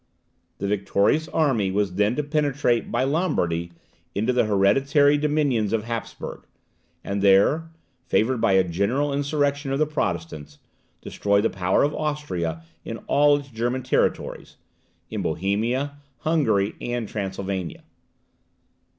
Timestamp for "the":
4.33-4.45, 9.77-9.85, 11.39-11.51